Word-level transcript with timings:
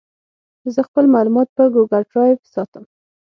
زه 0.73 0.81
خپل 0.87 1.05
معلومات 1.15 1.47
په 1.57 1.63
ګوګل 1.73 2.03
ډرایو 2.11 2.45
ساتم. 2.53 2.83